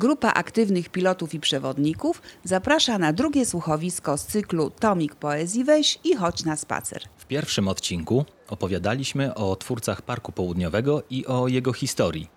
Grupa 0.00 0.28
aktywnych 0.28 0.88
pilotów 0.88 1.34
i 1.34 1.40
przewodników 1.40 2.22
zaprasza 2.44 2.98
na 2.98 3.12
drugie 3.12 3.46
słuchowisko 3.46 4.18
z 4.18 4.26
cyklu 4.26 4.70
Tomik 4.70 5.14
Poezji 5.14 5.64
Weź 5.64 5.98
i 6.04 6.16
chodź 6.16 6.44
na 6.44 6.56
spacer. 6.56 7.02
W 7.16 7.26
pierwszym 7.26 7.68
odcinku 7.68 8.24
opowiadaliśmy 8.48 9.34
o 9.34 9.56
twórcach 9.56 10.02
Parku 10.02 10.32
Południowego 10.32 11.02
i 11.10 11.26
o 11.26 11.48
jego 11.48 11.72
historii. 11.72 12.28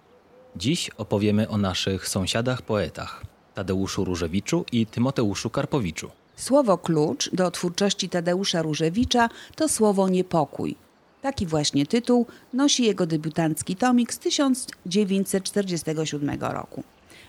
Dziś 0.55 0.89
opowiemy 0.89 1.49
o 1.49 1.57
naszych 1.57 2.07
sąsiadach 2.07 2.62
poetach 2.62 3.23
Tadeuszu 3.54 4.05
Różewiczu 4.05 4.66
i 4.71 4.86
Tymoteuszu 4.86 5.50
Karpowiczu. 5.50 6.11
Słowo 6.36 6.77
klucz 6.77 7.30
do 7.34 7.52
twórczości 7.52 8.09
Tadeusza 8.09 8.61
Różewicza 8.61 9.30
to 9.55 9.70
słowo 9.70 10.09
niepokój. 10.09 10.75
Taki 11.22 11.45
właśnie 11.45 11.86
tytuł 11.86 12.25
nosi 12.53 12.84
jego 12.84 13.05
debiutancki 13.05 13.75
tomik 13.75 14.14
z 14.14 14.20
1947 14.20 16.41
roku. 16.41 16.84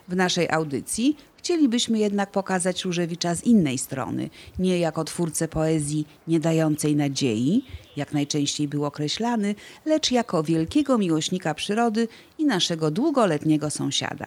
W 0.09 0.17
naszej 0.17 0.51
audycji 0.51 1.17
chcielibyśmy 1.37 1.99
jednak 1.99 2.31
pokazać 2.31 2.85
Różewicza 2.85 3.35
z 3.35 3.45
innej 3.45 3.79
strony, 3.79 4.31
nie 4.59 4.79
jako 4.79 5.05
twórcę 5.05 5.49
poezji 5.49 6.07
nie 6.29 6.41
dającej 6.41 6.97
nadziei, 6.97 7.65
jak 7.97 8.13
najczęściej 8.13 8.69
był 8.69 8.85
określany, 8.85 9.55
lecz 9.85 10.11
jako 10.11 10.43
wielkiego 10.43 10.99
miłośnika 10.99 11.55
przyrody 11.55 12.09
i 12.39 12.45
naszego 12.45 12.91
długoletniego 12.91 13.71
sąsiada. 13.71 14.27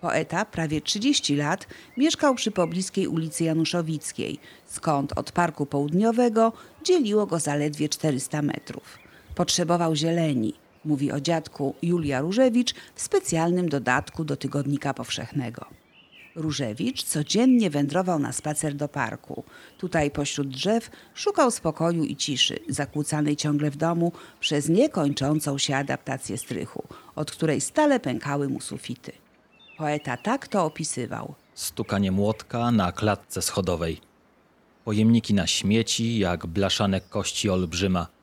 Poeta 0.00 0.44
prawie 0.44 0.80
30 0.80 1.36
lat 1.36 1.66
mieszkał 1.96 2.34
przy 2.34 2.50
pobliskiej 2.50 3.06
ulicy 3.06 3.44
Januszowickiej, 3.44 4.38
skąd 4.66 5.18
od 5.18 5.32
Parku 5.32 5.66
Południowego 5.66 6.52
dzieliło 6.84 7.26
go 7.26 7.38
zaledwie 7.38 7.88
400 7.88 8.42
metrów. 8.42 8.98
Potrzebował 9.34 9.96
zieleni, 9.96 10.54
mówi 10.86 11.12
o 11.12 11.20
dziadku 11.20 11.74
Julia 11.82 12.20
Różewicz 12.20 12.74
w 12.94 13.02
specjalnym 13.02 13.68
dodatku 13.68 14.24
do 14.24 14.36
Tygodnika 14.36 14.94
Powszechnego. 14.94 15.66
Różewicz 16.36 17.02
codziennie 17.02 17.70
wędrował 17.70 18.18
na 18.18 18.32
spacer 18.32 18.74
do 18.74 18.88
parku. 18.88 19.44
Tutaj 19.78 20.10
pośród 20.10 20.48
drzew 20.48 20.90
szukał 21.14 21.50
spokoju 21.50 22.04
i 22.04 22.16
ciszy, 22.16 22.58
zakłócanej 22.68 23.36
ciągle 23.36 23.70
w 23.70 23.76
domu 23.76 24.12
przez 24.40 24.68
niekończącą 24.68 25.58
się 25.58 25.76
adaptację 25.76 26.38
strychu, 26.38 26.82
od 27.14 27.30
której 27.30 27.60
stale 27.60 28.00
pękały 28.00 28.48
mu 28.48 28.60
sufity. 28.60 29.12
Poeta 29.78 30.16
tak 30.16 30.48
to 30.48 30.64
opisywał. 30.64 31.34
Stukanie 31.54 32.12
młotka 32.12 32.70
na 32.70 32.92
klatce 32.92 33.42
schodowej. 33.42 34.00
Pojemniki 34.84 35.34
na 35.34 35.46
śmieci, 35.46 36.18
jak 36.18 36.46
blaszane 36.46 37.00
kości 37.00 37.50
olbrzyma. 37.50 38.15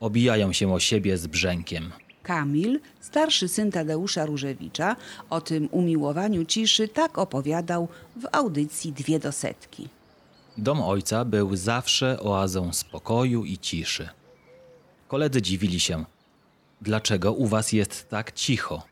Obijają 0.00 0.52
się 0.52 0.72
o 0.74 0.80
siebie 0.80 1.18
z 1.18 1.26
brzękiem. 1.26 1.92
Kamil, 2.22 2.80
starszy 3.00 3.48
syn 3.48 3.72
Tadeusza 3.72 4.26
Różewicza, 4.26 4.96
o 5.30 5.40
tym 5.40 5.68
umiłowaniu 5.72 6.44
ciszy 6.44 6.88
tak 6.88 7.18
opowiadał 7.18 7.88
w 8.16 8.26
audycji 8.32 8.92
Dwie 8.92 9.18
do 9.18 9.32
setki. 9.32 9.88
Dom 10.58 10.80
ojca 10.82 11.24
był 11.24 11.56
zawsze 11.56 12.20
oazą 12.20 12.72
spokoju 12.72 13.44
i 13.44 13.58
ciszy. 13.58 14.08
Koledzy 15.08 15.42
dziwili 15.42 15.80
się, 15.80 16.04
dlaczego 16.80 17.32
u 17.32 17.46
was 17.46 17.72
jest 17.72 18.08
tak 18.08 18.32
cicho. 18.32 18.82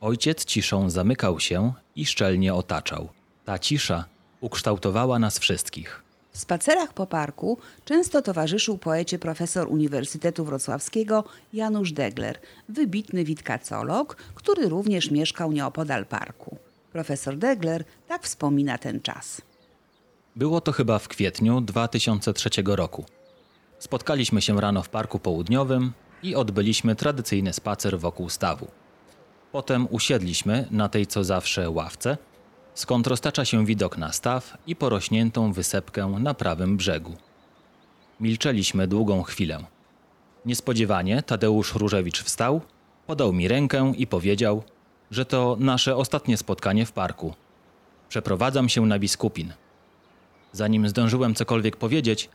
Ojciec 0.00 0.44
ciszą 0.44 0.90
zamykał 0.90 1.40
się 1.40 1.72
i 1.96 2.06
szczelnie 2.06 2.54
otaczał. 2.54 3.08
Ta 3.44 3.58
cisza 3.58 4.04
ukształtowała 4.40 5.18
nas 5.18 5.38
wszystkich. 5.38 6.01
W 6.32 6.38
spacerach 6.38 6.92
po 6.92 7.06
parku 7.06 7.58
często 7.84 8.22
towarzyszył 8.22 8.78
poecie 8.78 9.18
profesor 9.18 9.68
Uniwersytetu 9.68 10.44
Wrocławskiego 10.44 11.24
Janusz 11.52 11.92
Degler, 11.92 12.40
wybitny 12.68 13.24
witkacolog, 13.24 14.16
który 14.34 14.68
również 14.68 15.10
mieszkał 15.10 15.52
nieopodal 15.52 16.06
parku. 16.06 16.56
Profesor 16.92 17.36
Degler 17.36 17.84
tak 18.08 18.22
wspomina 18.22 18.78
ten 18.78 19.00
czas. 19.00 19.42
Było 20.36 20.60
to 20.60 20.72
chyba 20.72 20.98
w 20.98 21.08
kwietniu 21.08 21.60
2003 21.60 22.50
roku. 22.66 23.04
Spotkaliśmy 23.78 24.42
się 24.42 24.60
rano 24.60 24.82
w 24.82 24.88
Parku 24.88 25.18
Południowym 25.18 25.92
i 26.22 26.34
odbyliśmy 26.34 26.96
tradycyjny 26.96 27.52
spacer 27.52 27.98
wokół 27.98 28.28
stawu. 28.28 28.68
Potem 29.52 29.86
usiedliśmy 29.90 30.68
na 30.70 30.88
tej 30.88 31.06
co 31.06 31.24
zawsze 31.24 31.70
ławce, 31.70 32.16
skąd 32.74 33.06
roztacza 33.06 33.44
się 33.44 33.66
widok 33.66 33.98
na 33.98 34.12
staw 34.12 34.58
i 34.66 34.76
porośniętą 34.76 35.52
wysepkę 35.52 36.06
na 36.06 36.34
prawym 36.34 36.76
brzegu. 36.76 37.16
Milczeliśmy 38.20 38.86
długą 38.86 39.22
chwilę. 39.22 39.64
Niespodziewanie 40.46 41.22
Tadeusz 41.22 41.74
Różewicz 41.74 42.22
wstał, 42.22 42.60
podał 43.06 43.32
mi 43.32 43.48
rękę 43.48 43.92
i 43.96 44.06
powiedział, 44.06 44.62
że 45.10 45.24
to 45.24 45.56
nasze 45.60 45.96
ostatnie 45.96 46.36
spotkanie 46.36 46.86
w 46.86 46.92
parku. 46.92 47.34
Przeprowadzam 48.08 48.68
się 48.68 48.86
na 48.86 48.98
biskupin. 48.98 49.52
Zanim 50.52 50.88
zdążyłem 50.88 51.34
cokolwiek 51.34 51.76
powiedzieć, 51.76 52.28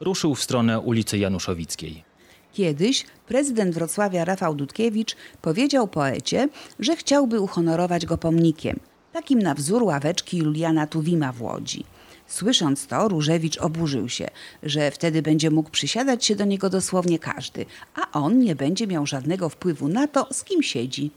ruszył 0.00 0.34
w 0.34 0.42
stronę 0.42 0.80
ulicy 0.80 1.18
Januszowickiej. 1.18 2.04
Kiedyś 2.52 3.06
prezydent 3.26 3.74
Wrocławia 3.74 4.24
Rafał 4.24 4.54
Dudkiewicz 4.54 5.16
powiedział 5.42 5.88
poecie, 5.88 6.48
że 6.78 6.96
chciałby 6.96 7.40
uhonorować 7.40 8.06
go 8.06 8.18
pomnikiem, 8.18 8.80
takim 9.12 9.42
na 9.42 9.54
wzór 9.54 9.82
ławeczki 9.82 10.38
Juliana 10.38 10.86
Tuwima 10.86 11.32
w 11.32 11.42
Łodzi. 11.42 11.84
Słysząc 12.26 12.86
to, 12.86 13.08
Różewicz 13.08 13.58
oburzył 13.58 14.08
się, 14.08 14.28
że 14.62 14.90
wtedy 14.90 15.22
będzie 15.22 15.50
mógł 15.50 15.70
przysiadać 15.70 16.24
się 16.24 16.36
do 16.36 16.44
niego 16.44 16.70
dosłownie 16.70 17.18
każdy, 17.18 17.66
a 17.94 18.18
on 18.20 18.38
nie 18.38 18.56
będzie 18.56 18.86
miał 18.86 19.06
żadnego 19.06 19.48
wpływu 19.48 19.88
na 19.88 20.08
to, 20.08 20.26
z 20.32 20.44
kim 20.44 20.62
siedzi. 20.62 21.10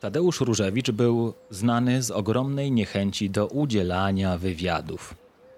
Tadeusz 0.00 0.40
Różewicz 0.40 0.90
był 0.90 1.34
znany 1.50 2.02
z 2.02 2.10
ogromnej 2.10 2.72
niechęci 2.72 3.30
do 3.30 3.46
udzielania 3.46 4.38
wywiadów. 4.38 5.14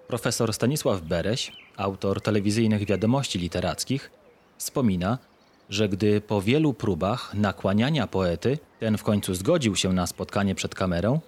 Profesor 0.07 0.53
Stanisław 0.53 1.01
Bereś, 1.01 1.51
autor 1.77 2.21
telewizyjnych 2.21 2.85
wiadomości 2.85 3.39
literackich, 3.39 4.11
wspomina, 4.57 5.17
że 5.69 5.89
gdy 5.89 6.21
po 6.21 6.41
wielu 6.41 6.73
próbach 6.73 7.33
nakłaniania 7.33 8.07
poety 8.07 8.57
ten 8.79 8.97
w 8.97 9.03
końcu 9.03 9.33
zgodził 9.33 9.75
się 9.75 9.93
na 9.93 10.07
spotkanie 10.07 10.55
przed 10.55 10.75
kamerą, 10.75 11.19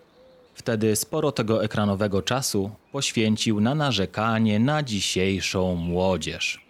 wtedy 0.62 0.96
sporo 0.96 1.32
tego 1.32 1.64
ekranowego 1.64 2.22
czasu 2.22 2.72
poświęcił 2.92 3.62
na 3.62 3.76
narzekanie 3.76 4.60
na 4.60 4.84
dzisiejszą 4.84 5.76
młodzież, 5.76 6.66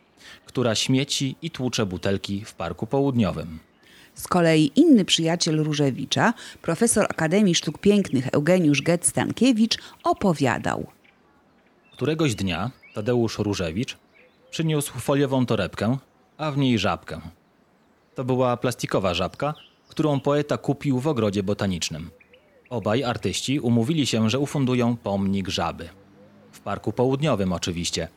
która 0.46 0.76
śmieci 0.76 1.36
i 1.42 1.52
tłucze 1.52 1.86
butelki 1.86 2.46
w 2.46 2.54
Parku 2.54 2.88
Południowym. 2.88 3.60
Z 4.16 4.28
kolei 4.28 4.72
inny 4.76 5.06
przyjaciel 5.06 5.64
Różewicza, 5.64 6.34
profesor 6.62 7.06
Akademii 7.10 7.56
Sztuk 7.56 7.78
Pięknych 7.78 8.28
Eugeniusz 8.34 8.82
Getz-Stankiewicz, 8.82 9.78
opowiadał. 10.04 10.88
Któregoś 11.94 12.36
dnia 12.36 12.72
Tadeusz 12.94 13.40
Różewicz 13.40 13.98
przyniósł 14.52 15.00
foliową 15.00 15.46
torebkę, 15.46 15.98
a 16.38 16.52
w 16.52 16.58
niej 16.58 16.80
żabkę. 16.80 17.22
To 18.16 18.24
była 18.24 18.58
plastikowa 18.58 19.14
żabka, 19.14 19.54
którą 19.88 20.20
poeta 20.20 20.58
kupił 20.58 21.00
w 21.00 21.08
ogrodzie 21.08 21.44
botanicznym. 21.44 22.12
Obaj 22.72 23.04
artyści 23.04 23.60
umówili 23.60 24.06
się, 24.06 24.30
że 24.30 24.40
ufundują 24.40 24.98
pomnik 24.98 25.48
żaby. 25.48 25.90
W 26.52 26.60
Parku 26.60 26.92
Południowym 26.94 27.54
oczywiście. 27.54 28.08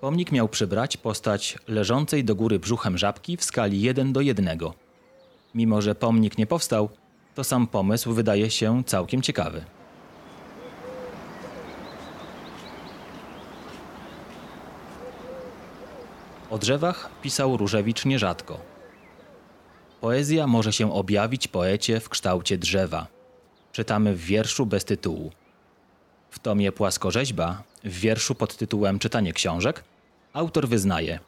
Pomnik 0.00 0.32
miał 0.32 0.48
przybrać 0.48 0.96
postać 0.96 1.58
leżącej 1.68 2.24
do 2.24 2.34
góry 2.34 2.58
brzuchem 2.58 2.98
żabki 2.98 3.36
w 3.36 3.44
skali 3.44 3.80
1 3.80 4.12
do 4.12 4.20
1. 4.20 4.58
Mimo, 5.54 5.82
że 5.82 5.94
pomnik 5.94 6.38
nie 6.38 6.46
powstał, 6.46 6.88
to 7.34 7.44
sam 7.44 7.66
pomysł 7.66 8.12
wydaje 8.12 8.50
się 8.50 8.84
całkiem 8.86 9.22
ciekawy. 9.22 9.64
O 16.50 16.58
drzewach 16.58 17.10
pisał 17.22 17.56
Różewicz 17.56 18.04
nierzadko. 18.04 18.60
Poezja 20.00 20.46
może 20.46 20.72
się 20.72 20.92
objawić 20.92 21.48
poecie 21.48 22.00
w 22.00 22.08
kształcie 22.08 22.58
drzewa. 22.58 23.21
Czytamy 23.72 24.14
w 24.16 24.20
wierszu 24.20 24.66
bez 24.66 24.84
tytułu. 24.84 25.30
W 26.30 26.38
tomie 26.38 26.72
Płaskorzeźba, 26.72 27.62
w 27.84 27.98
wierszu 28.00 28.34
pod 28.34 28.56
tytułem 28.56 28.98
Czytanie 28.98 29.32
książek, 29.32 29.84
autor 30.32 30.68
wyznaje: 30.68 31.18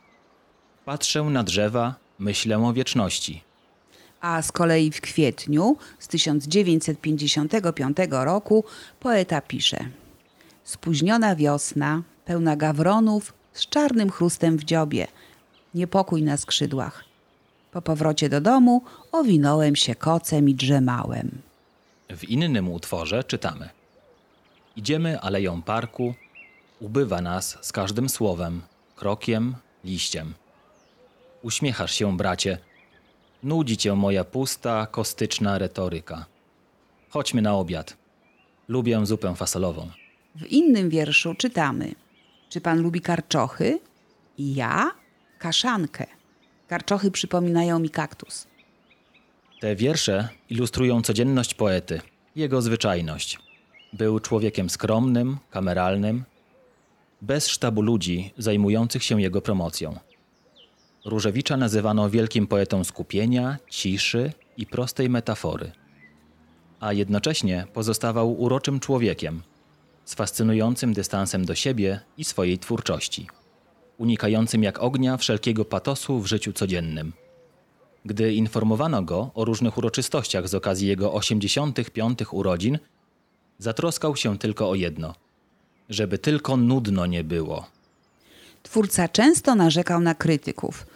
Patrzę 0.84 1.22
na 1.22 1.42
drzewa, 1.42 1.94
myślę 2.18 2.58
o 2.58 2.72
wieczności. 2.72 3.42
A 4.20 4.42
z 4.42 4.52
kolei 4.52 4.90
w 4.90 5.00
kwietniu 5.00 5.76
z 5.98 6.08
1955 6.08 7.96
roku 8.10 8.64
poeta 9.00 9.40
pisze: 9.40 9.78
Spóźniona 10.64 11.36
wiosna, 11.36 12.02
pełna 12.24 12.56
gawronów, 12.56 13.32
z 13.52 13.66
czarnym 13.66 14.10
chrustem 14.10 14.56
w 14.56 14.64
dziobie, 14.64 15.06
niepokój 15.74 16.22
na 16.22 16.36
skrzydłach. 16.36 17.04
Po 17.72 17.82
powrocie 17.82 18.28
do 18.28 18.40
domu 18.40 18.82
owinąłem 19.12 19.76
się 19.76 19.94
kocem 19.94 20.48
i 20.48 20.54
drzemałem. 20.54 21.30
W 22.08 22.24
innym 22.24 22.68
utworze 22.68 23.24
czytamy: 23.24 23.68
Idziemy 24.76 25.20
aleją 25.20 25.62
parku, 25.62 26.14
ubywa 26.80 27.20
nas 27.20 27.58
z 27.60 27.72
każdym 27.72 28.08
słowem, 28.08 28.62
krokiem, 28.96 29.54
liściem. 29.84 30.34
Uśmiechasz 31.42 31.94
się, 31.94 32.16
bracie, 32.16 32.58
nudzi 33.42 33.76
cię 33.76 33.94
moja 33.94 34.24
pusta, 34.24 34.86
kostyczna 34.86 35.58
retoryka. 35.58 36.26
Chodźmy 37.08 37.42
na 37.42 37.54
obiad, 37.54 37.96
Lubię 38.68 39.06
zupę 39.06 39.34
fasolową. 39.34 39.90
W 40.34 40.46
innym 40.46 40.90
wierszu 40.90 41.34
czytamy: 41.34 41.94
Czy 42.48 42.60
pan 42.60 42.82
lubi 42.82 43.00
karczochy? 43.00 43.80
Ja 44.38 44.90
kaszankę. 45.38 46.06
Karczochy 46.68 47.10
przypominają 47.10 47.78
mi 47.78 47.90
kaktus. 47.90 48.46
Te 49.64 49.76
wiersze 49.76 50.28
ilustrują 50.50 51.02
codzienność 51.02 51.54
poety, 51.54 52.00
jego 52.36 52.62
zwyczajność. 52.62 53.38
Był 53.92 54.20
człowiekiem 54.20 54.70
skromnym, 54.70 55.36
kameralnym, 55.50 56.24
bez 57.22 57.48
sztabu 57.48 57.82
ludzi 57.82 58.32
zajmujących 58.38 59.04
się 59.04 59.22
jego 59.22 59.42
promocją. 59.42 59.98
Różewicza 61.04 61.56
nazywano 61.56 62.10
wielkim 62.10 62.46
poetą 62.46 62.84
skupienia, 62.84 63.56
ciszy 63.70 64.32
i 64.56 64.66
prostej 64.66 65.10
metafory. 65.10 65.72
A 66.80 66.92
jednocześnie 66.92 67.66
pozostawał 67.72 68.40
uroczym 68.40 68.80
człowiekiem, 68.80 69.42
z 70.04 70.14
fascynującym 70.14 70.92
dystansem 70.92 71.44
do 71.44 71.54
siebie 71.54 72.00
i 72.18 72.24
swojej 72.24 72.58
twórczości, 72.58 73.26
unikającym 73.98 74.62
jak 74.62 74.82
ognia 74.82 75.16
wszelkiego 75.16 75.64
patosu 75.64 76.20
w 76.20 76.26
życiu 76.26 76.52
codziennym. 76.52 77.23
Gdy 78.04 78.34
informowano 78.34 79.02
go 79.02 79.30
o 79.34 79.44
różnych 79.44 79.78
uroczystościach 79.78 80.48
z 80.48 80.54
okazji 80.54 80.88
jego 80.88 81.12
85. 81.12 82.18
urodzin, 82.30 82.78
zatroskał 83.58 84.16
się 84.16 84.38
tylko 84.38 84.70
o 84.70 84.74
jedno: 84.74 85.14
żeby 85.90 86.18
tylko 86.18 86.56
nudno 86.56 87.06
nie 87.06 87.24
było. 87.24 87.66
Twórca 88.62 89.08
często 89.08 89.54
narzekał 89.54 90.00
na 90.00 90.14
krytyków. 90.14 90.86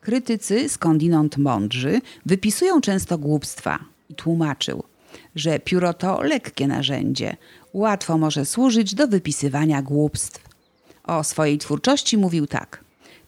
Krytycy, 0.00 0.68
skądinąd 0.68 1.36
mądrzy, 1.38 2.00
wypisują 2.26 2.80
często 2.80 3.18
głupstwa 3.18 3.78
i 4.10 4.14
tłumaczył, 4.14 4.82
że 5.34 5.58
pióro 5.58 5.94
to 5.94 6.22
lekkie 6.22 6.66
narzędzie, 6.66 7.36
łatwo 7.72 8.18
może 8.18 8.44
służyć 8.44 8.94
do 8.94 9.08
wypisywania 9.08 9.82
głupstw. 9.82 10.48
O 11.04 11.24
swojej 11.24 11.58
twórczości 11.58 12.18
mówił 12.18 12.46
tak. 12.46 12.85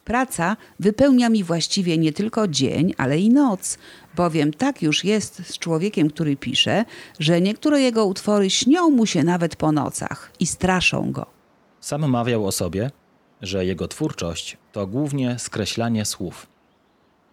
Praca 0.09 0.57
wypełnia 0.81 1.29
mi 1.29 1.45
właściwie 1.45 1.99
nie 1.99 2.13
tylko 2.13 2.49
dzień, 2.49 2.95
ale 2.97 3.19
i 3.19 3.31
noc, 3.31 3.79
bowiem 4.17 4.53
tak 4.53 4.83
już 4.83 5.05
jest 5.05 5.47
z 5.47 5.59
człowiekiem, 5.59 6.11
który 6.11 6.37
pisze, 6.37 6.85
że 7.19 7.41
niektóre 7.41 7.81
jego 7.81 8.07
utwory 8.07 8.51
śnią 8.51 8.91
mu 8.91 9.07
się 9.07 9.25
nawet 9.25 9.57
po 9.57 9.73
nocach 9.73 10.33
i 10.41 10.47
straszą 10.47 11.13
go. 11.13 11.27
Sam 11.81 12.11
mawiał 12.11 12.47
o 12.47 12.53
sobie, 12.53 12.91
że 13.43 13.65
jego 13.65 13.89
twórczość 13.89 14.57
to 14.73 14.87
głównie 14.87 15.39
skreślanie 15.39 16.05
słów. 16.05 16.47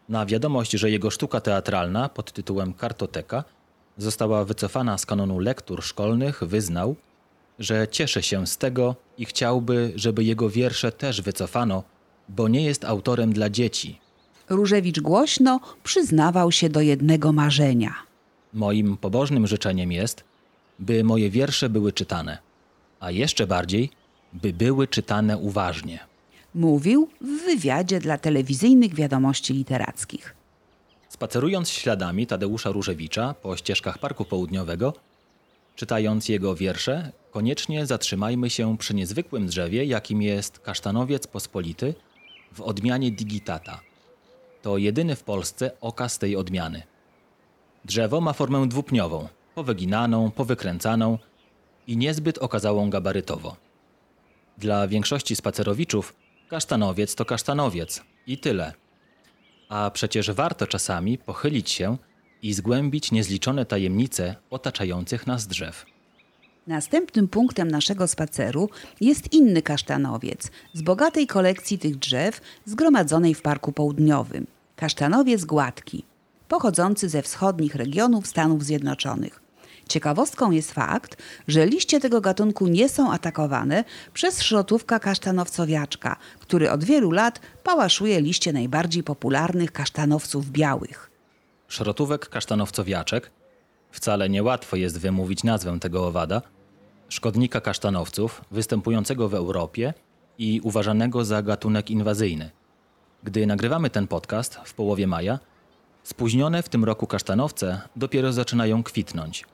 Na 0.09 0.25
wiadomość, 0.25 0.71
że 0.71 0.91
jego 0.91 1.11
sztuka 1.11 1.41
teatralna 1.41 2.09
pod 2.09 2.31
tytułem 2.31 2.73
Kartoteka 2.73 3.43
została 3.97 4.45
wycofana 4.45 4.97
z 4.97 5.05
kanonu 5.05 5.39
lektur 5.39 5.83
szkolnych, 5.83 6.43
wyznał, 6.43 6.95
że 7.59 7.87
cieszy 7.87 8.21
się 8.21 8.47
z 8.47 8.57
tego 8.57 8.95
i 9.17 9.25
chciałby, 9.25 9.93
żeby 9.95 10.23
jego 10.23 10.49
wiersze 10.49 10.91
też 10.91 11.21
wycofano, 11.21 11.83
bo 12.29 12.47
nie 12.47 12.63
jest 12.63 12.85
autorem 12.85 13.33
dla 13.33 13.49
dzieci. 13.49 13.99
Różewicz 14.49 14.99
głośno 14.99 15.59
przyznawał 15.83 16.51
się 16.51 16.69
do 16.69 16.81
jednego 16.81 17.31
marzenia. 17.31 17.93
Moim 18.53 18.97
pobożnym 18.97 19.47
życzeniem 19.47 19.91
jest, 19.91 20.23
by 20.79 21.03
moje 21.03 21.29
wiersze 21.29 21.69
były 21.69 21.93
czytane, 21.93 22.37
a 22.99 23.11
jeszcze 23.11 23.47
bardziej, 23.47 23.89
by 24.33 24.53
były 24.53 24.87
czytane 24.87 25.37
uważnie. 25.37 25.99
Mówił 26.55 27.09
w 27.21 27.45
wywiadzie 27.45 27.99
dla 27.99 28.17
telewizyjnych 28.17 28.95
wiadomości 28.95 29.53
literackich. 29.53 30.35
Spacerując 31.09 31.69
śladami 31.69 32.27
Tadeusza 32.27 32.71
Różewicza 32.71 33.35
po 33.41 33.57
ścieżkach 33.57 33.97
Parku 33.97 34.25
Południowego, 34.25 34.93
czytając 35.75 36.29
jego 36.29 36.55
wiersze, 36.55 37.11
koniecznie 37.31 37.85
zatrzymajmy 37.85 38.49
się 38.49 38.77
przy 38.77 38.93
niezwykłym 38.93 39.47
drzewie, 39.47 39.85
jakim 39.85 40.21
jest 40.21 40.59
kasztanowiec 40.59 41.27
pospolity 41.27 41.93
w 42.55 42.61
odmianie 42.61 43.11
digitata. 43.11 43.81
To 44.61 44.77
jedyny 44.77 45.15
w 45.15 45.23
Polsce 45.23 45.71
okaz 45.81 46.17
tej 46.17 46.35
odmiany. 46.35 46.83
Drzewo 47.85 48.21
ma 48.21 48.33
formę 48.33 48.69
dwupniową, 48.69 49.27
powyginaną, 49.55 50.31
powykręcaną 50.31 51.17
i 51.87 51.97
niezbyt 51.97 52.37
okazałą 52.37 52.89
gabarytowo. 52.89 53.55
Dla 54.57 54.87
większości 54.87 55.35
spacerowiczów 55.35 56.15
kasztanowiec 56.49 57.15
to 57.15 57.25
kasztanowiec 57.25 58.01
i 58.27 58.37
tyle. 58.37 58.73
A 59.69 59.91
przecież 59.93 60.31
warto 60.31 60.67
czasami 60.67 61.17
pochylić 61.17 61.71
się 61.71 61.97
i 62.41 62.53
zgłębić 62.53 63.11
niezliczone 63.11 63.65
tajemnice 63.65 64.35
otaczających 64.49 65.27
nas 65.27 65.47
drzew. 65.47 65.85
Następnym 66.67 67.27
punktem 67.27 67.71
naszego 67.71 68.07
spaceru 68.07 68.69
jest 69.01 69.33
inny 69.33 69.61
kasztanowiec 69.61 70.51
z 70.73 70.81
bogatej 70.81 71.27
kolekcji 71.27 71.79
tych 71.79 71.95
drzew 71.95 72.41
zgromadzonej 72.65 73.33
w 73.35 73.41
Parku 73.41 73.71
Południowym. 73.71 74.47
Kasztanowiec 74.75 75.45
gładki, 75.45 76.03
pochodzący 76.47 77.09
ze 77.09 77.21
wschodnich 77.21 77.75
regionów 77.75 78.27
Stanów 78.27 78.63
Zjednoczonych. 78.63 79.41
Ciekawostką 79.89 80.51
jest 80.51 80.71
fakt, 80.71 81.17
że 81.47 81.65
liście 81.65 81.99
tego 81.99 82.21
gatunku 82.21 82.67
nie 82.67 82.89
są 82.89 83.11
atakowane 83.11 83.83
przez 84.13 84.41
szrotówka 84.41 84.99
kasztanowcowiaczka, 84.99 86.15
który 86.39 86.71
od 86.71 86.83
wielu 86.83 87.11
lat 87.11 87.39
pałaszuje 87.63 88.21
liście 88.21 88.53
najbardziej 88.53 89.03
popularnych 89.03 89.71
kasztanowców 89.71 90.51
białych. 90.51 91.11
Szrotówek 91.67 92.29
kasztanowcowiaczek 92.29 93.31
wcale 93.91 94.29
niełatwo 94.29 94.75
jest 94.75 94.99
wymówić 94.99 95.43
nazwę 95.43 95.77
tego 95.79 96.07
owada 96.07 96.54
szkodnika 97.09 97.61
kasztanowców 97.61 98.41
występującego 98.51 99.29
w 99.29 99.33
Europie 99.33 99.93
i 100.37 100.61
uważanego 100.63 101.25
za 101.25 101.41
gatunek 101.41 101.91
inwazyjny. 101.91 102.51
Gdy 103.23 103.47
nagrywamy 103.47 103.89
ten 103.89 104.07
podcast 104.07 104.55
w 104.55 104.73
połowie 104.73 105.07
maja, 105.07 105.39
spóźnione 106.03 106.63
w 106.63 106.69
tym 106.69 106.83
roku 106.83 107.07
kasztanowce 107.07 107.81
dopiero 107.95 108.33
zaczynają 108.33 108.83
kwitnąć, 108.83 109.45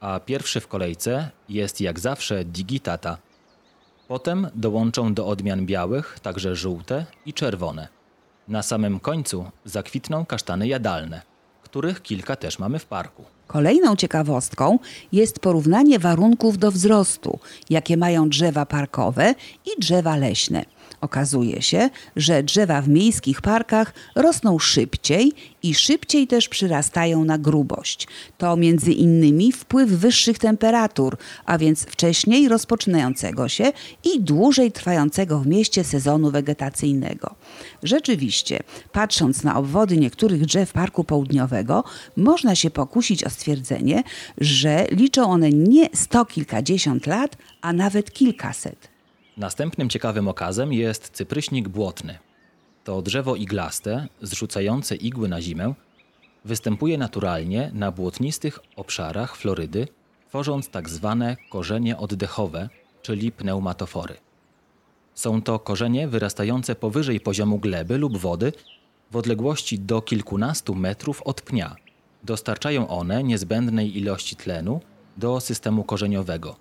a 0.00 0.20
pierwszy 0.20 0.60
w 0.60 0.68
kolejce 0.68 1.30
jest 1.48 1.80
jak 1.80 2.00
zawsze 2.00 2.44
digitata. 2.44 3.18
Potem 4.08 4.48
dołączą 4.54 5.14
do 5.14 5.26
odmian 5.26 5.66
białych 5.66 6.20
także 6.20 6.56
żółte 6.56 7.06
i 7.26 7.32
czerwone. 7.32 7.88
Na 8.48 8.62
samym 8.62 9.00
końcu 9.00 9.50
zakwitną 9.64 10.26
kasztany 10.26 10.68
jadalne, 10.68 11.22
których 11.62 12.02
kilka 12.02 12.36
też 12.36 12.58
mamy 12.58 12.78
w 12.78 12.86
parku. 12.86 13.24
Kolejną 13.46 13.96
ciekawostką 13.96 14.78
jest 15.12 15.38
porównanie 15.38 15.98
warunków 15.98 16.58
do 16.58 16.70
wzrostu, 16.70 17.38
jakie 17.70 17.96
mają 17.96 18.28
drzewa 18.28 18.66
parkowe 18.66 19.34
i 19.66 19.80
drzewa 19.80 20.16
leśne. 20.16 20.64
Okazuje 21.00 21.62
się, 21.62 21.90
że 22.16 22.42
drzewa 22.42 22.82
w 22.82 22.88
miejskich 22.88 23.42
parkach 23.42 23.94
rosną 24.14 24.58
szybciej 24.58 25.32
i 25.62 25.74
szybciej 25.74 26.26
też 26.26 26.48
przyrastają 26.48 27.24
na 27.24 27.38
grubość. 27.38 28.08
To 28.38 28.56
między 28.56 28.92
innymi 28.92 29.52
wpływ 29.52 29.90
wyższych 29.90 30.38
temperatur, 30.38 31.16
a 31.44 31.58
więc 31.58 31.84
wcześniej 31.84 32.48
rozpoczynającego 32.48 33.48
się 33.48 33.72
i 34.04 34.20
dłużej 34.20 34.72
trwającego 34.72 35.38
w 35.40 35.46
mieście 35.46 35.84
sezonu 35.84 36.30
wegetacyjnego. 36.30 37.34
Rzeczywiście, 37.82 38.60
patrząc 38.92 39.42
na 39.42 39.56
obwody 39.56 39.96
niektórych 39.96 40.46
drzew 40.46 40.72
Parku 40.72 41.04
Południowego, 41.04 41.84
można 42.16 42.54
się 42.54 42.70
pokusić 42.70 43.24
o 43.24 43.30
stwierdzenie, 43.34 44.02
że 44.38 44.86
liczą 44.90 45.30
one 45.30 45.50
nie 45.50 45.88
sto 45.94 46.24
kilkadziesiąt 46.24 47.06
lat, 47.06 47.36
a 47.60 47.72
nawet 47.72 48.12
kilkaset. 48.12 48.88
Następnym 49.36 49.88
ciekawym 49.88 50.28
okazem 50.28 50.72
jest 50.72 51.10
cypryśnik 51.10 51.68
błotny. 51.68 52.18
To 52.84 53.02
drzewo 53.02 53.36
iglaste, 53.36 54.08
zrzucające 54.22 54.96
igły 54.96 55.28
na 55.28 55.40
zimę, 55.40 55.74
występuje 56.44 56.98
naturalnie 56.98 57.70
na 57.74 57.92
błotnistych 57.92 58.58
obszarach 58.76 59.36
Florydy, 59.36 59.88
tworząc 60.28 60.68
tak 60.68 60.88
zwane 60.88 61.36
korzenie 61.50 61.96
oddechowe, 61.96 62.68
czyli 63.02 63.32
pneumatofory. 63.32 64.14
Są 65.14 65.42
to 65.42 65.58
korzenie 65.58 66.08
wyrastające 66.08 66.74
powyżej 66.74 67.20
poziomu 67.20 67.58
gleby 67.58 67.98
lub 67.98 68.16
wody 68.16 68.52
w 69.10 69.16
odległości 69.16 69.78
do 69.78 70.02
kilkunastu 70.02 70.74
metrów 70.74 71.22
od 71.22 71.42
pnia. 71.42 71.76
Dostarczają 72.24 72.88
one 72.88 73.24
niezbędnej 73.24 73.98
ilości 73.98 74.36
tlenu 74.36 74.80
do 75.16 75.40
systemu 75.40 75.84
korzeniowego. 75.84 76.56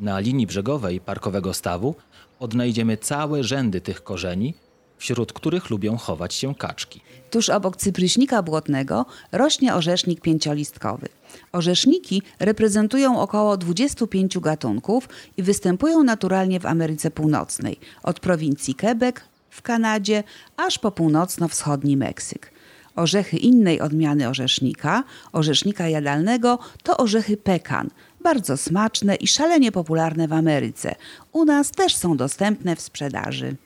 Na 0.00 0.18
linii 0.18 0.46
brzegowej 0.46 1.00
parkowego 1.00 1.54
stawu 1.54 1.94
odnajdziemy 2.40 2.96
całe 2.96 3.44
rzędy 3.44 3.80
tych 3.80 4.04
korzeni, 4.04 4.54
wśród 4.98 5.32
których 5.32 5.70
lubią 5.70 5.96
chować 5.96 6.34
się 6.34 6.54
kaczki. 6.54 7.00
Tuż 7.30 7.48
obok 7.48 7.76
cypryśnika 7.76 8.42
błotnego 8.42 9.06
rośnie 9.32 9.74
orzesznik 9.74 10.20
pięciolistkowy. 10.20 11.08
Orzeszniki 11.52 12.22
reprezentują 12.40 13.20
około 13.20 13.56
25 13.56 14.38
gatunków 14.38 15.08
i 15.36 15.42
występują 15.42 16.02
naturalnie 16.02 16.60
w 16.60 16.66
Ameryce 16.66 17.10
Północnej, 17.10 17.76
od 18.02 18.20
prowincji 18.20 18.74
Quebec 18.74 19.16
w 19.50 19.62
Kanadzie 19.62 20.24
aż 20.56 20.78
po 20.78 20.90
północno-wschodni 20.90 21.96
Meksyk. 21.96 22.55
Orzechy 22.96 23.36
innej 23.36 23.80
odmiany 23.80 24.28
orzesznika, 24.28 25.04
orzesznika 25.32 25.88
jadalnego, 25.88 26.58
to 26.82 26.96
orzechy 26.96 27.36
pekan, 27.36 27.90
bardzo 28.20 28.56
smaczne 28.56 29.14
i 29.14 29.26
szalenie 29.26 29.72
popularne 29.72 30.28
w 30.28 30.32
Ameryce. 30.32 30.94
U 31.32 31.44
nas 31.44 31.70
też 31.70 31.96
są 31.96 32.16
dostępne 32.16 32.76
w 32.76 32.80
sprzedaży. 32.80 33.56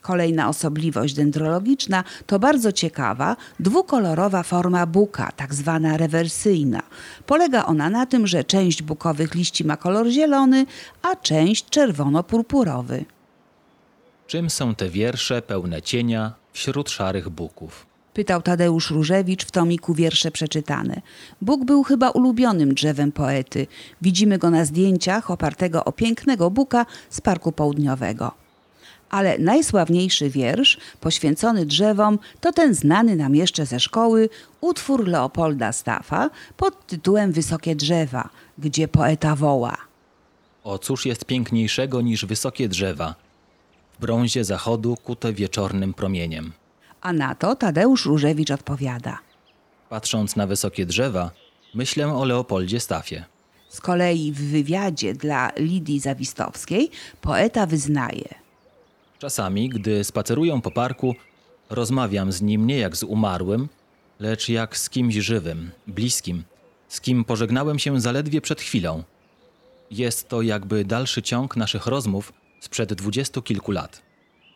Kolejna 0.00 0.48
osobliwość 0.48 1.14
dendrologiczna 1.14 2.04
to 2.26 2.38
bardzo 2.38 2.72
ciekawa, 2.72 3.36
dwukolorowa 3.60 4.42
forma 4.42 4.86
buka, 4.86 5.32
tak 5.36 5.54
zwana 5.54 5.96
rewersyjna. 5.96 6.82
Polega 7.26 7.64
ona 7.64 7.90
na 7.90 8.06
tym, 8.06 8.26
że 8.26 8.44
część 8.44 8.82
bukowych 8.82 9.34
liści 9.34 9.64
ma 9.64 9.76
kolor 9.76 10.08
zielony, 10.08 10.66
a 11.02 11.16
część 11.16 11.64
czerwono-purpurowy. 11.70 13.04
Czym 14.26 14.50
są 14.50 14.74
te 14.74 14.90
wiersze 14.90 15.42
pełne 15.42 15.82
cienia 15.82 16.32
wśród 16.52 16.90
szarych 16.90 17.28
buków? 17.28 17.87
Pytał 18.14 18.42
Tadeusz 18.42 18.90
Różewicz 18.90 19.44
w 19.44 19.50
tomiku 19.50 19.94
Wiersze 19.94 20.30
Przeczytane. 20.30 21.00
Bóg 21.42 21.64
był 21.64 21.82
chyba 21.82 22.10
ulubionym 22.10 22.74
drzewem 22.74 23.12
poety. 23.12 23.66
Widzimy 24.02 24.38
go 24.38 24.50
na 24.50 24.64
zdjęciach 24.64 25.30
opartego 25.30 25.84
o 25.84 25.92
pięknego 25.92 26.50
buka 26.50 26.86
z 27.10 27.20
Parku 27.20 27.52
Południowego. 27.52 28.32
Ale 29.10 29.38
najsławniejszy 29.38 30.30
wiersz 30.30 30.78
poświęcony 31.00 31.66
drzewom 31.66 32.18
to 32.40 32.52
ten 32.52 32.74
znany 32.74 33.16
nam 33.16 33.34
jeszcze 33.34 33.66
ze 33.66 33.80
szkoły 33.80 34.28
utwór 34.60 35.08
Leopolda 35.08 35.72
Staffa 35.72 36.30
pod 36.56 36.86
tytułem 36.86 37.32
Wysokie 37.32 37.76
drzewa, 37.76 38.28
gdzie 38.58 38.88
poeta 38.88 39.36
woła. 39.36 39.76
O 40.64 40.78
cóż 40.78 41.06
jest 41.06 41.24
piękniejszego 41.24 42.00
niż 42.00 42.26
wysokie 42.26 42.68
drzewa, 42.68 43.14
w 43.98 44.00
brązie 44.00 44.44
zachodu 44.44 44.96
kute 45.04 45.32
wieczornym 45.32 45.94
promieniem. 45.94 46.52
A 47.00 47.12
na 47.12 47.34
to 47.34 47.56
Tadeusz 47.56 48.06
Różewicz 48.06 48.50
odpowiada. 48.50 49.18
Patrząc 49.88 50.36
na 50.36 50.46
wysokie 50.46 50.86
drzewa, 50.86 51.30
myślę 51.74 52.14
o 52.14 52.24
Leopoldzie 52.24 52.80
Staffie. 52.80 53.24
Z 53.68 53.80
kolei 53.80 54.32
w 54.32 54.50
wywiadzie 54.50 55.14
dla 55.14 55.50
Lidii 55.56 56.00
Zawistowskiej 56.00 56.90
poeta 57.20 57.66
wyznaje– 57.66 58.34
Czasami, 59.18 59.68
gdy 59.68 60.04
spaceruję 60.04 60.60
po 60.62 60.70
parku, 60.70 61.14
rozmawiam 61.70 62.32
z 62.32 62.42
nim 62.42 62.66
nie 62.66 62.78
jak 62.78 62.96
z 62.96 63.02
umarłym, 63.02 63.68
lecz 64.20 64.48
jak 64.48 64.76
z 64.76 64.90
kimś 64.90 65.14
żywym, 65.14 65.70
bliskim, 65.86 66.44
z 66.88 67.00
kim 67.00 67.24
pożegnałem 67.24 67.78
się 67.78 68.00
zaledwie 68.00 68.40
przed 68.40 68.60
chwilą. 68.60 69.02
Jest 69.90 70.28
to 70.28 70.42
jakby 70.42 70.84
dalszy 70.84 71.22
ciąg 71.22 71.56
naszych 71.56 71.86
rozmów 71.86 72.32
sprzed 72.60 72.94
dwudziestu 72.94 73.42
kilku 73.42 73.72
lat. 73.72 74.02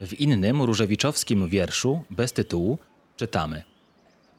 W 0.03 0.21
innym 0.21 0.63
różewiczowskim 0.63 1.49
wierszu, 1.49 2.03
bez 2.11 2.33
tytułu, 2.33 2.79
czytamy: 3.17 3.63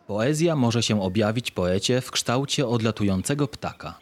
Poezja 0.08 0.55
może 0.55 0.84
się 0.84 1.01
objawić 1.01 1.51
poecie 1.51 2.01
w 2.01 2.12
kształcie 2.12 2.67
odlatującego 2.67 3.48
ptaka. 3.48 4.00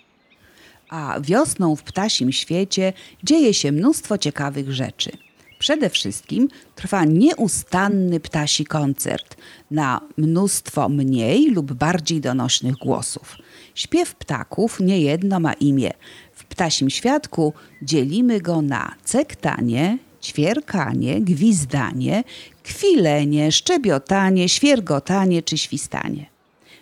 A 0.89 1.19
wiosną 1.21 1.75
w 1.75 1.83
ptasim 1.83 2.31
świecie 2.31 2.93
dzieje 3.23 3.53
się 3.53 3.71
mnóstwo 3.71 4.17
ciekawych 4.17 4.71
rzeczy. 4.73 5.11
Przede 5.59 5.89
wszystkim 5.89 6.47
trwa 6.75 7.05
nieustanny 7.05 8.19
ptasi 8.19 8.65
koncert 8.65 9.37
na 9.71 10.01
mnóstwo 10.17 10.89
mniej 10.89 11.51
lub 11.51 11.73
bardziej 11.73 12.21
donośnych 12.21 12.75
głosów. 12.75 13.35
Śpiew 13.75 14.15
ptaków 14.15 14.79
niejedno 14.79 15.39
ma 15.39 15.53
imię. 15.53 15.91
W 16.33 16.45
ptasim 16.45 16.89
świadku 16.89 17.53
dzielimy 17.81 18.41
go 18.41 18.61
na 18.61 18.95
cektanie, 19.03 19.97
ćwierkanie, 20.21 21.21
gwizdanie, 21.21 22.23
kwilenie, 22.63 23.51
szczebiotanie, 23.51 24.49
świergotanie 24.49 25.43
czy 25.43 25.57
świstanie. 25.57 26.25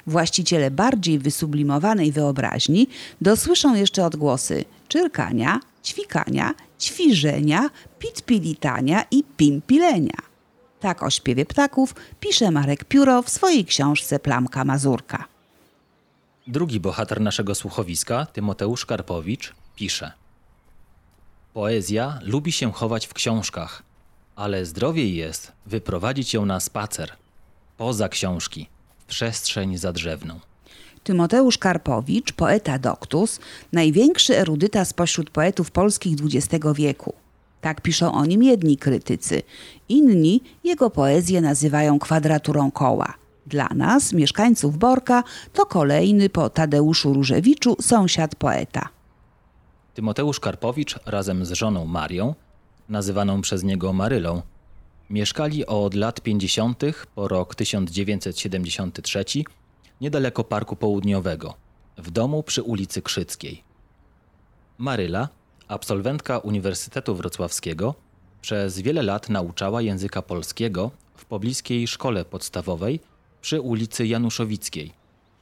Właściciele 0.08 0.72
bardziej 0.72 1.20
wysublimowanej 1.20 2.12
wyobraźni 2.12 2.88
dosłyszą 3.22 3.76
jeszcze 3.76 4.06
odgłosy 4.06 4.66
czyrkania, 4.88 5.60
ćwikania, 5.86 6.54
ćwiżenia, 6.80 7.70
pitpilitania 8.00 9.06
i 9.12 9.24
pimpilenia. 9.38 10.18
Tak 10.80 11.04
o 11.04 11.10
śpiewie 11.10 11.46
ptaków 11.46 11.96
pisze 12.20 12.52
Marek 12.52 12.86
Pióro 12.86 13.22
w 13.22 13.30
swojej 13.30 13.66
książce 13.66 14.20
Plamka 14.20 14.66
Mazurka. 14.66 15.26
Drugi 16.48 16.80
bohater 16.80 17.22
naszego 17.22 17.56
słuchowiska, 17.56 18.26
Tymoteusz 18.26 18.86
Karpowicz, 18.86 19.54
pisze: 19.76 20.12
Poezja 21.54 22.20
lubi 22.22 22.52
się 22.52 22.72
chować 22.72 23.08
w 23.08 23.14
książkach, 23.14 23.84
ale 24.36 24.66
zdrowiej 24.66 25.16
jest 25.16 25.52
wyprowadzić 25.66 26.34
ją 26.34 26.46
na 26.46 26.60
spacer, 26.60 27.12
poza 27.78 28.10
książki, 28.10 28.70
w 29.00 29.06
przestrzeń 29.06 29.78
zadrzewną. 29.78 30.40
Tymoteusz 31.04 31.58
Karpowicz, 31.58 32.34
poeta 32.34 32.80
doktus, 32.80 33.40
największy 33.74 34.38
erudyta 34.38 34.86
spośród 34.86 35.30
poetów 35.30 35.72
polskich 35.72 36.18
XX 36.24 36.66
wieku. 36.76 37.14
Tak 37.62 37.82
piszą 37.82 38.14
o 38.14 38.26
nim 38.26 38.44
jedni 38.44 38.78
krytycy. 38.78 39.42
Inni 39.90 40.42
jego 40.64 40.90
poezję 40.90 41.42
nazywają 41.42 42.00
kwadraturą 42.00 42.72
koła. 42.72 43.14
Dla 43.48 43.70
nas, 43.76 44.14
mieszkańców 44.14 44.78
Borka, 44.78 45.24
to 45.54 45.66
kolejny 45.66 46.30
po 46.30 46.50
Tadeuszu 46.50 47.14
Różewiczu 47.14 47.76
sąsiad 47.82 48.36
poeta. 48.36 48.90
Tymoteusz 49.94 50.40
Karpowicz 50.40 51.00
razem 51.06 51.46
z 51.46 51.52
żoną 51.52 51.86
Marią, 51.86 52.36
nazywaną 52.90 53.42
przez 53.42 53.64
niego 53.64 53.94
Marylą, 53.94 54.42
mieszkali 55.10 55.66
od 55.66 55.94
lat 55.94 56.22
50. 56.22 56.84
po 57.16 57.28
rok 57.28 57.56
1973 57.56 59.26
niedaleko 60.02 60.44
Parku 60.44 60.76
Południowego, 60.76 61.54
w 61.98 62.12
domu 62.12 62.44
przy 62.44 62.64
ulicy 62.64 63.02
Krzyckiej. 63.02 63.64
Maryla, 64.78 65.30
absolwentka 65.68 66.38
Uniwersytetu 66.38 67.16
Wrocławskiego, 67.16 67.96
przez 68.42 68.80
wiele 68.80 69.04
lat 69.04 69.30
nauczała 69.30 69.82
języka 69.82 70.22
polskiego 70.22 70.92
w 71.16 71.26
pobliskiej 71.26 71.88
szkole 71.88 72.26
podstawowej 72.26 73.00
przy 73.42 73.62
ulicy 73.62 74.08
Januszowickiej, 74.08 74.94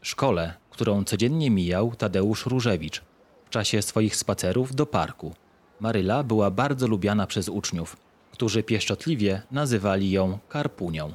szkole, 0.01 0.53
którą 0.69 1.03
codziennie 1.03 1.51
mijał 1.51 1.95
Tadeusz 1.95 2.45
Różewicz 2.45 3.01
w 3.47 3.49
czasie 3.49 3.81
swoich 3.81 4.15
spacerów 4.15 4.75
do 4.75 4.85
parku. 4.85 5.33
Maryla 5.79 6.23
była 6.23 6.51
bardzo 6.51 6.87
lubiana 6.87 7.27
przez 7.27 7.49
uczniów, 7.49 7.97
którzy 8.31 8.63
pieszczotliwie 8.63 9.41
nazywali 9.51 10.11
ją 10.11 10.39
Karpunią. 10.49 11.13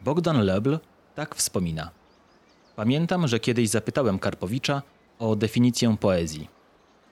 Bogdan 0.00 0.40
Lebl 0.40 0.78
tak 1.14 1.34
wspomina. 1.34 1.90
Pamiętam, 2.76 3.28
że 3.28 3.40
kiedyś 3.40 3.68
zapytałem 3.68 4.18
Karpowicza 4.18 4.82
o 5.18 5.36
definicję 5.36 5.96
poezji. 6.00 6.48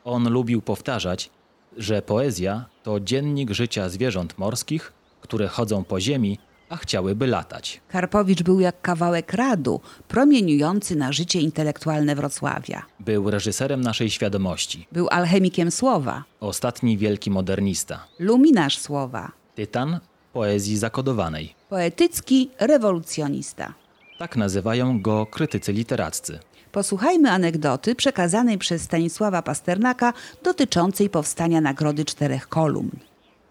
On 0.04 0.28
lubił 0.28 0.62
powtarzać, 0.62 1.30
że 1.76 2.02
poezja 2.02 2.64
to 2.82 3.00
dziennik 3.00 3.50
życia 3.50 3.88
zwierząt 3.88 4.38
morskich, 4.38 4.92
które 5.20 5.48
chodzą 5.48 5.84
po 5.84 6.00
ziemi, 6.00 6.38
a 6.74 6.76
chciałyby 6.76 7.26
latać. 7.26 7.80
Karpowicz 7.88 8.42
był 8.42 8.60
jak 8.60 8.80
kawałek 8.80 9.32
radu, 9.32 9.80
promieniujący 10.08 10.96
na 10.96 11.12
życie 11.12 11.40
intelektualne 11.40 12.14
Wrocławia. 12.14 12.82
Był 13.00 13.30
reżyserem 13.30 13.80
naszej 13.80 14.10
świadomości, 14.10 14.86
Był 14.92 15.08
alchemikiem 15.10 15.70
słowa, 15.70 16.24
ostatni 16.40 16.98
wielki 16.98 17.30
modernista, 17.30 18.06
luminarz 18.18 18.78
słowa, 18.78 19.32
tytan 19.54 20.00
poezji 20.32 20.76
zakodowanej. 20.78 21.54
poetycki 21.68 22.50
rewolucjonista. 22.60 23.74
Tak 24.18 24.36
nazywają 24.36 25.02
go 25.02 25.26
krytycy 25.26 25.72
literaccy. 25.72 26.38
Posłuchajmy 26.72 27.30
anegdoty 27.30 27.94
przekazanej 27.94 28.58
przez 28.58 28.82
Stanisława 28.82 29.42
Pasternaka 29.42 30.12
dotyczącej 30.42 31.10
powstania 31.10 31.60
Nagrody 31.60 32.04
Czterech 32.04 32.48
Kolumn. 32.48 32.90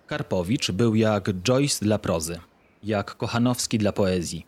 Karpowicz 0.07 0.71
był 0.71 0.95
jak 0.95 1.29
Joyce 1.43 1.85
dla 1.85 1.99
prozy, 1.99 2.39
jak 2.83 3.17
Kochanowski 3.17 3.77
dla 3.77 3.91
poezji. 3.91 4.45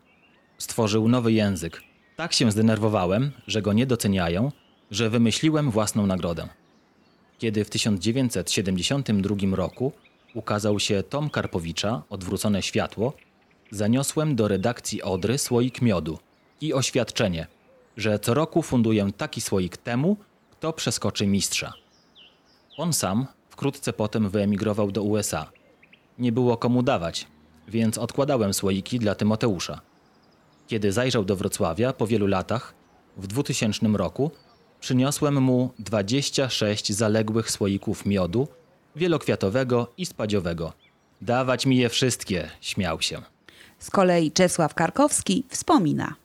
Stworzył 0.58 1.08
nowy 1.08 1.32
język. 1.32 1.82
Tak 2.16 2.34
się 2.34 2.52
zdenerwowałem, 2.52 3.32
że 3.48 3.62
go 3.62 3.74
nie 3.74 3.86
doceniają, 3.86 4.52
że 4.92 5.10
wymyśliłem 5.10 5.72
własną 5.72 6.08
nagrodę. 6.08 6.48
Kiedy 7.38 7.66
w 7.66 7.70
1972 7.70 9.56
roku 9.56 9.92
ukazał 10.34 10.80
się 10.80 11.04
Tom 11.04 11.30
Karpowicza 11.30 12.04
Odwrócone 12.10 12.62
światło, 12.62 13.14
zaniosłem 13.72 14.36
do 14.36 14.48
redakcji 14.48 15.02
Odry 15.02 15.38
słoik 15.38 15.82
miodu 15.82 16.20
i 16.62 16.74
oświadczenie, 16.74 17.48
że 17.98 18.20
co 18.20 18.34
roku 18.34 18.62
funduję 18.62 19.12
taki 19.18 19.42
słoik 19.42 19.78
temu, 19.78 20.18
kto 20.52 20.74
przeskoczy 20.74 21.28
mistrza. 21.28 21.74
On 22.78 22.94
sam 22.94 23.26
wkrótce 23.50 23.94
potem 23.94 24.30
wyemigrował 24.30 24.92
do 24.92 25.04
USA. 25.04 25.52
Nie 26.20 26.32
było 26.32 26.58
komu 26.58 26.84
dawać, 26.84 27.28
więc 27.68 27.98
odkładałem 27.98 28.54
słoiki 28.54 29.00
dla 29.00 29.16
Tymoteusza. 29.16 29.82
Kiedy 30.68 30.92
zajrzał 30.92 31.26
do 31.26 31.36
Wrocławia 31.36 31.94
po 31.94 32.08
wielu 32.08 32.28
latach, 32.28 32.74
w 33.18 33.28
2000 33.28 33.88
roku, 33.88 34.32
przyniosłem 34.80 35.42
mu 35.42 35.74
26 35.80 36.94
zaległych 36.94 37.52
słoików 37.52 38.06
miodu, 38.06 38.48
wielokwiatowego 38.96 39.88
i 39.98 40.06
spadziowego. 40.06 40.74
Dawać 41.22 41.66
mi 41.66 41.78
je 41.78 41.90
wszystkie, 41.90 42.50
śmiał 42.62 43.02
się. 43.02 43.22
Z 43.80 43.90
kolei 43.90 44.32
Czesław 44.32 44.74
Karkowski 44.74 45.44
wspomina. 45.50 46.16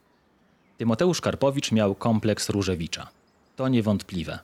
Tymoteusz 0.78 1.20
Karpowicz 1.20 1.72
miał 1.72 1.94
kompleks 1.94 2.48
Różewicza. 2.50 3.08
To 3.56 3.68
niewątpliwe. 3.68 4.38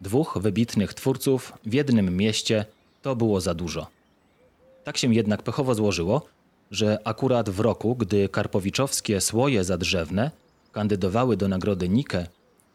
Dwóch 0.00 0.38
wybitnych 0.40 0.94
twórców 0.94 1.52
w 1.66 1.72
jednym 1.72 2.16
mieście 2.16 2.64
to 3.02 3.16
było 3.16 3.40
za 3.40 3.54
dużo. 3.54 3.86
Tak 4.86 4.96
się 4.96 5.14
jednak 5.14 5.42
pechowo 5.42 5.74
złożyło, 5.74 6.22
że 6.70 6.98
akurat 7.04 7.50
w 7.50 7.60
roku, 7.60 7.96
gdy 7.96 8.28
karpowiczowskie 8.28 9.20
słoje 9.20 9.64
zadrzewne 9.64 10.30
kandydowały 10.72 11.36
do 11.36 11.48
nagrody 11.48 11.88
Nike, 11.88 12.26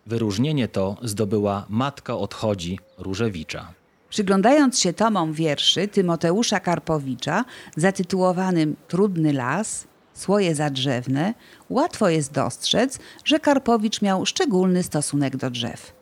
wyróżnienie 0.06 0.68
to 0.68 0.98
zdobyła 1.03 1.65
Matka 1.70 2.18
Odchodzi 2.18 2.80
Różewicza. 2.98 3.74
Przyglądając 4.10 4.80
się 4.80 4.94
tomom 4.94 5.34
wierszy 5.34 5.88
Tymoteusza 5.88 6.60
Karpowicza 6.60 7.46
zatytułowanym 7.75 8.75
Trudny 8.88 9.34
las, 9.34 9.88
Słoje 10.13 10.56
zadrzewne, 10.56 11.34
łatwo 11.70 12.10
jest 12.10 12.32
dostrzec, 12.34 13.00
że 13.25 13.39
Karpowicz 13.39 14.01
miał 14.01 14.25
szczególny 14.25 14.84
stosunek 14.84 15.38
do 15.38 15.50
drzew. 15.50 15.94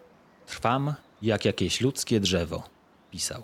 Trwam 0.46 0.94
jak 1.22 1.46
jakieś 1.46 1.82
ludzkie 1.82 2.20
drzewo, 2.20 2.63
pisał. 3.12 3.44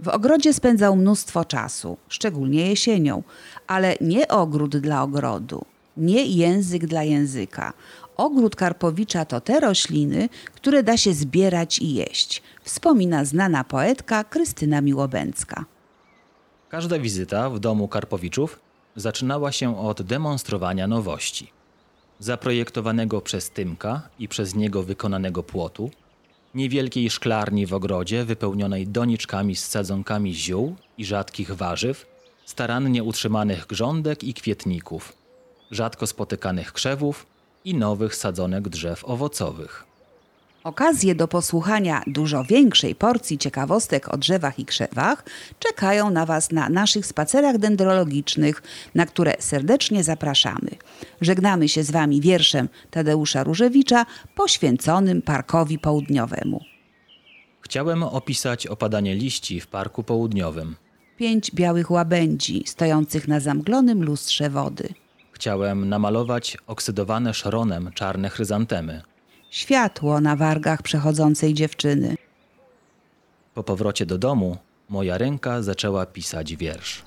W 0.00 0.08
ogrodzie 0.08 0.54
spędzał 0.54 0.96
mnóstwo 0.96 1.44
czasu, 1.44 1.96
szczególnie 2.08 2.68
jesienią, 2.68 3.22
ale 3.66 3.96
nie 4.00 4.28
ogród 4.28 4.76
dla 4.76 5.02
ogrodu, 5.02 5.64
nie 5.96 6.26
język 6.26 6.86
dla 6.86 7.02
języka. 7.02 7.72
Ogród 8.16 8.56
Karpowicza 8.56 9.24
to 9.24 9.40
te 9.40 9.60
rośliny, 9.60 10.28
które 10.54 10.82
da 10.82 10.96
się 10.96 11.14
zbierać 11.14 11.78
i 11.78 11.94
jeść, 11.94 12.42
wspomina 12.62 13.24
znana 13.24 13.64
poetka 13.64 14.24
Krystyna 14.24 14.80
Miłobęcka. 14.80 15.64
Każda 16.68 16.98
wizyta 16.98 17.50
w 17.50 17.58
domu 17.58 17.88
Karpowiczów 17.88 18.60
zaczynała 18.96 19.52
się 19.52 19.80
od 19.80 20.02
demonstrowania 20.02 20.86
nowości. 20.86 21.50
Zaprojektowanego 22.18 23.20
przez 23.20 23.50
Tymka 23.50 24.02
i 24.18 24.28
przez 24.28 24.54
niego 24.54 24.82
wykonanego 24.82 25.42
płotu, 25.42 25.90
niewielkiej 26.54 27.10
szklarni 27.10 27.66
w 27.66 27.74
ogrodzie 27.74 28.24
wypełnionej 28.24 28.86
doniczkami 28.86 29.56
z 29.56 29.68
sadzonkami 29.68 30.34
ziół 30.34 30.76
i 30.98 31.04
rzadkich 31.04 31.50
warzyw, 31.54 32.06
starannie 32.44 33.02
utrzymanych 33.04 33.66
grządek 33.66 34.24
i 34.24 34.34
kwietników, 34.34 35.12
rzadko 35.70 36.06
spotykanych 36.06 36.72
krzewów 36.72 37.26
i 37.64 37.74
nowych 37.74 38.14
sadzonek 38.14 38.68
drzew 38.68 39.04
owocowych. 39.04 39.87
Okazje 40.64 41.14
do 41.14 41.28
posłuchania 41.28 42.02
dużo 42.06 42.44
większej 42.44 42.94
porcji 42.94 43.38
ciekawostek 43.38 44.14
o 44.14 44.16
drzewach 44.16 44.58
i 44.58 44.64
krzewach 44.64 45.24
czekają 45.58 46.10
na 46.10 46.26
Was 46.26 46.52
na 46.52 46.68
naszych 46.68 47.06
spacerach 47.06 47.58
dendrologicznych, 47.58 48.62
na 48.94 49.06
które 49.06 49.34
serdecznie 49.38 50.04
zapraszamy. 50.04 50.70
Żegnamy 51.20 51.68
się 51.68 51.82
z 51.82 51.90
Wami 51.90 52.20
wierszem 52.20 52.68
Tadeusza 52.90 53.44
Różewicza 53.44 54.06
poświęconym 54.34 55.22
Parkowi 55.22 55.78
Południowemu. 55.78 56.60
Chciałem 57.60 58.02
opisać 58.02 58.66
opadanie 58.66 59.14
liści 59.14 59.60
w 59.60 59.66
Parku 59.66 60.02
Południowym. 60.02 60.76
Pięć 61.16 61.50
białych 61.50 61.90
łabędzi 61.90 62.62
stojących 62.66 63.28
na 63.28 63.40
zamglonym 63.40 64.04
lustrze 64.04 64.50
wody. 64.50 64.88
Chciałem 65.32 65.88
namalować 65.88 66.56
oksydowane 66.66 67.34
szronem 67.34 67.90
czarne 67.94 68.28
chryzantemy. 68.28 69.02
Światło 69.50 70.20
na 70.20 70.36
wargach 70.36 70.82
przechodzącej 70.82 71.54
dziewczyny. 71.54 72.16
Po 73.54 73.64
powrocie 73.64 74.06
do 74.06 74.18
domu 74.18 74.56
moja 74.88 75.18
ręka 75.18 75.62
zaczęła 75.62 76.06
pisać 76.06 76.56
wiersz. 76.56 77.02